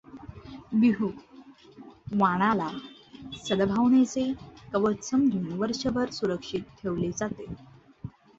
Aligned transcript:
बिहु 0.73 1.09
वाणाला 2.11 2.69
सदभावनेचे 3.43 4.23
कवच 4.73 5.09
समजून 5.09 5.51
वर्षभर 5.59 6.09
सुरक्षित 6.11 6.63
ठेवले 6.81 7.11
जाते. 7.11 7.45